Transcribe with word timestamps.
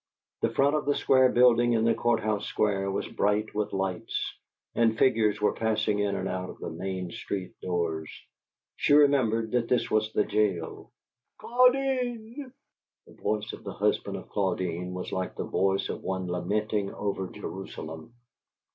The 0.41 0.49
front 0.49 0.75
of 0.75 0.87
a 0.87 0.95
square 0.95 1.29
building 1.29 1.73
in 1.73 1.83
the 1.85 1.93
Court 1.93 2.21
house 2.21 2.47
Square 2.47 2.89
was 2.89 3.07
bright 3.07 3.53
with 3.53 3.71
lights; 3.71 4.33
and 4.73 4.97
figures 4.97 5.39
were 5.39 5.53
passing 5.53 5.99
in 5.99 6.15
and 6.15 6.27
out 6.27 6.49
of 6.49 6.57
the 6.57 6.71
Main 6.71 7.11
Street 7.11 7.53
doors. 7.61 8.09
She 8.77 8.93
remembered 8.93 9.51
that 9.51 9.67
this 9.67 9.91
was 9.91 10.11
the 10.11 10.23
jail. 10.23 10.91
"Claudine!" 11.37 12.51
The 13.05 13.13
voice 13.13 13.53
of 13.53 13.63
the 13.63 13.73
husband 13.73 14.17
of 14.17 14.29
Claudine 14.29 14.95
was 14.95 15.11
like 15.11 15.35
the 15.35 15.43
voice 15.45 15.87
of 15.87 16.01
one 16.01 16.25
lamenting 16.27 16.91
over 16.91 17.27
Jerusalem. 17.27 18.15